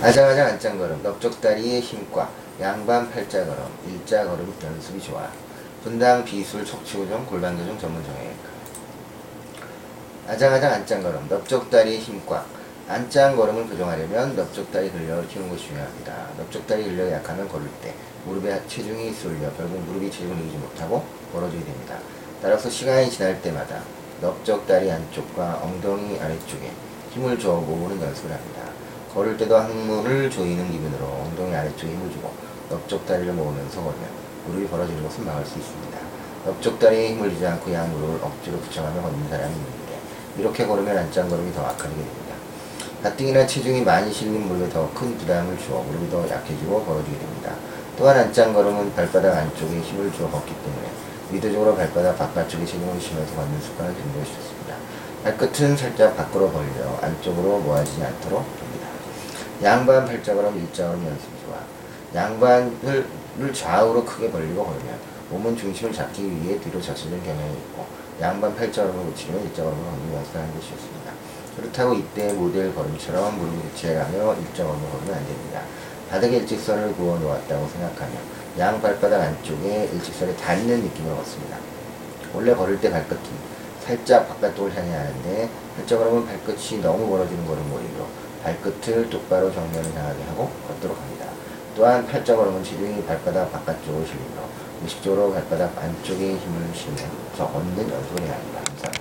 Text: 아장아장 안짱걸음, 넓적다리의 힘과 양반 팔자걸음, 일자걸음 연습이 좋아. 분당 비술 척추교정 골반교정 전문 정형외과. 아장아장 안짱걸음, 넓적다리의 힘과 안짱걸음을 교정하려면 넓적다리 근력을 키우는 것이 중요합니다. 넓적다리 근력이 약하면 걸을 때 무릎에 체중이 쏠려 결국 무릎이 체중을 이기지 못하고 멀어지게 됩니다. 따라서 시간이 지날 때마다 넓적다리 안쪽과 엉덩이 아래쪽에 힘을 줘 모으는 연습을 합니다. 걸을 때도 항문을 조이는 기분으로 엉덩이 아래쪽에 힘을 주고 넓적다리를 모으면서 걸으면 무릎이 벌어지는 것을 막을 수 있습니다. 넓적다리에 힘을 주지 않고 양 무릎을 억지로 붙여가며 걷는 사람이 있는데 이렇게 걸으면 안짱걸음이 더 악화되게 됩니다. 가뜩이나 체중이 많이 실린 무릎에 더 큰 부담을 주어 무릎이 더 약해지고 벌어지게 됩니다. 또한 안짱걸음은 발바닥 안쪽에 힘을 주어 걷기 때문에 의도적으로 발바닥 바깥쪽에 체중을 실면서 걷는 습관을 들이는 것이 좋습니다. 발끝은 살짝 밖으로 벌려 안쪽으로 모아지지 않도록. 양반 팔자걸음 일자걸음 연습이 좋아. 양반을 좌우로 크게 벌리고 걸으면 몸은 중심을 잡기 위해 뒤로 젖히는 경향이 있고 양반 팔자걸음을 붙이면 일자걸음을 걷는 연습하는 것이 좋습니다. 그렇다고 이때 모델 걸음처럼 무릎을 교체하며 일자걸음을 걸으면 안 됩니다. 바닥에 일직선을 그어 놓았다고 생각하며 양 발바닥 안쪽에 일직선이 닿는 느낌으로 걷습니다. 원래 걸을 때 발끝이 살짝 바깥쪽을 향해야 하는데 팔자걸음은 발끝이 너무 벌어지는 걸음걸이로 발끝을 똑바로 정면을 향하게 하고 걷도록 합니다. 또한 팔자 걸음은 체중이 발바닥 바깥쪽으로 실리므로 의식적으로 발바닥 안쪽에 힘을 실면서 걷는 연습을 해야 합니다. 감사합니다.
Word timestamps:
아장아장 0.00 0.46
안짱걸음, 0.46 1.02
넓적다리의 1.02 1.80
힘과 1.80 2.30
양반 2.60 3.10
팔자걸음, 3.10 3.64
일자걸음 3.84 4.54
연습이 4.62 5.00
좋아. 5.02 5.28
분당 5.82 6.24
비술 6.24 6.64
척추교정 6.64 7.26
골반교정 7.26 7.76
전문 7.80 8.04
정형외과. 8.04 8.48
아장아장 10.28 10.72
안짱걸음, 10.74 11.26
넓적다리의 11.28 11.98
힘과 11.98 12.46
안짱걸음을 12.86 13.66
교정하려면 13.66 14.36
넓적다리 14.36 14.92
근력을 14.92 15.26
키우는 15.26 15.50
것이 15.50 15.66
중요합니다. 15.66 16.28
넓적다리 16.38 16.84
근력이 16.84 17.12
약하면 17.12 17.48
걸을 17.48 17.66
때 17.82 17.92
무릎에 18.24 18.62
체중이 18.68 19.12
쏠려 19.12 19.52
결국 19.56 19.80
무릎이 19.80 20.08
체중을 20.12 20.38
이기지 20.38 20.58
못하고 20.58 21.04
멀어지게 21.34 21.64
됩니다. 21.64 21.98
따라서 22.40 22.70
시간이 22.70 23.10
지날 23.10 23.42
때마다 23.42 23.82
넓적다리 24.20 24.92
안쪽과 24.92 25.60
엉덩이 25.64 26.20
아래쪽에 26.20 26.70
힘을 27.10 27.36
줘 27.36 27.54
모으는 27.54 28.00
연습을 28.00 28.30
합니다. 28.30 28.62
걸을 29.14 29.36
때도 29.36 29.56
항문을 29.56 30.30
조이는 30.30 30.70
기분으로 30.70 31.06
엉덩이 31.06 31.54
아래쪽에 31.54 31.92
힘을 31.92 32.10
주고 32.10 32.32
넓적다리를 32.70 33.32
모으면서 33.32 33.82
걸으면 33.82 34.08
무릎이 34.46 34.66
벌어지는 34.68 35.02
것을 35.02 35.24
막을 35.24 35.44
수 35.44 35.58
있습니다. 35.58 35.98
넓적다리에 36.44 37.10
힘을 37.10 37.30
주지 37.30 37.46
않고 37.46 37.72
양 37.72 37.90
무릎을 37.92 38.20
억지로 38.22 38.58
붙여가며 38.58 39.02
걷는 39.02 39.28
사람이 39.28 39.52
있는데 39.52 39.98
이렇게 40.38 40.66
걸으면 40.66 40.96
안짱걸음이 40.96 41.52
더 41.52 41.62
악화되게 41.62 41.96
됩니다. 41.96 42.34
가뜩이나 43.02 43.46
체중이 43.46 43.82
많이 43.82 44.12
실린 44.12 44.46
무릎에 44.48 44.68
더 44.70 44.90
큰 44.94 45.16
부담을 45.16 45.56
주어 45.58 45.82
무릎이 45.82 46.10
더 46.10 46.28
약해지고 46.28 46.84
벌어지게 46.84 47.18
됩니다. 47.18 47.52
또한 47.96 48.16
안짱걸음은 48.18 48.94
발바닥 48.94 49.36
안쪽에 49.36 49.80
힘을 49.80 50.12
주어 50.12 50.30
걷기 50.30 50.52
때문에 50.54 50.88
의도적으로 51.32 51.76
발바닥 51.76 52.18
바깥쪽에 52.18 52.64
체중을 52.64 53.00
실면서 53.00 53.34
걷는 53.34 53.60
습관을 53.60 53.94
들이는 53.94 54.18
것이 54.18 54.34
좋습니다. 54.34 54.74
발끝은 55.24 55.76
살짝 55.76 56.16
밖으로 56.16 56.50
벌려 56.50 56.96
안쪽으로 57.02 57.58
모아지지 57.58 58.02
않도록. 58.02 58.67
양반 59.62 60.06
팔자걸음 60.06 60.56
일자걸음 60.56 61.04
연습이 61.04 61.32
좋아. 61.44 61.58
양반을 62.14 63.52
좌우로 63.52 64.04
크게 64.04 64.30
벌리고 64.30 64.64
걸으면 64.64 64.98
몸은 65.30 65.56
중심을 65.56 65.92
잡기 65.92 66.30
위해 66.30 66.60
뒤로 66.60 66.80
젖히는 66.80 67.22
경향이 67.24 67.52
있고 67.54 67.84
양반 68.20 68.54
팔자걸음을 68.54 69.06
붙이면 69.06 69.42
일자걸음을 69.46 69.84
걷는 69.84 70.14
연습하는 70.14 70.54
것이 70.54 70.70
좋습니다. 70.70 71.12
그렇다고 71.56 71.94
이때 71.94 72.32
모델 72.34 72.72
걸음처럼 72.72 73.36
무릎을 73.36 73.60
교체하며 73.70 74.36
일자걸음을 74.36 74.90
걸으면 74.90 75.14
안 75.14 75.26
됩니다. 75.26 75.62
바닥에 76.08 76.36
일직선을 76.36 76.94
그어 76.94 77.18
놓았다고 77.18 77.68
생각하며 77.68 78.12
양 78.58 78.80
발바닥 78.80 79.20
안쪽에 79.20 79.90
일직선이 79.92 80.36
닿는 80.36 80.82
느낌으로 80.82 81.16
걷습니다. 81.16 81.58
원래 82.32 82.54
걸을 82.54 82.80
때 82.80 82.90
발끝이 82.90 83.28
살짝 83.84 84.28
바깥쪽을 84.28 84.74
향해야 84.74 85.00
하는데 85.00 85.50
팔자걸음은 85.76 86.26
발끝이 86.26 86.80
너무 86.80 87.08
벌어지는 87.08 87.44
걸음걸이로 87.44 88.27
발끝을 88.42 89.10
똑바로 89.10 89.52
정면을 89.52 89.94
향하게 89.94 90.22
하고 90.24 90.50
걷도록 90.66 90.96
합니다. 90.96 91.26
또한 91.76 92.06
팔자 92.06 92.34
걸음은 92.34 92.64
체중이 92.64 93.04
발바닥 93.04 93.52
바깥쪽으로 93.52 94.04
실리므로 94.04 94.42
의식적으로 94.82 95.32
발바닥 95.32 95.76
안쪽에 95.78 96.36
힘을 96.36 96.74
실면서 96.74 97.52
걷는 97.52 97.90
연습을 97.90 98.22
해야 98.22 98.34
합니다. 98.34 98.60
감사합니다. 98.64 98.98